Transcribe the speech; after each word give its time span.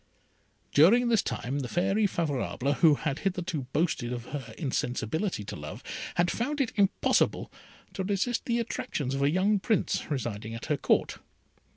During 0.73 1.09
this 1.09 1.21
time 1.21 1.59
the 1.59 1.67
Fairy 1.67 2.07
Favourable, 2.07 2.73
who 2.73 2.95
had 2.95 3.19
hitherto 3.19 3.67
boasted 3.71 4.11
of 4.11 4.25
her 4.29 4.51
insensibility 4.57 5.43
to 5.43 5.55
love, 5.55 5.83
had 6.15 6.31
found 6.31 6.59
it 6.59 6.73
impossible 6.75 7.51
to 7.93 8.03
resist 8.03 8.45
the 8.45 8.57
attractions 8.57 9.13
of 9.13 9.21
a 9.21 9.29
young 9.29 9.59
Prince 9.59 10.09
residing 10.09 10.55
at 10.55 10.65
her 10.65 10.77
Court. 10.77 11.19